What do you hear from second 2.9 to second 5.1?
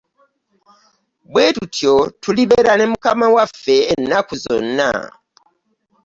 mukama waffe ennaku zonna.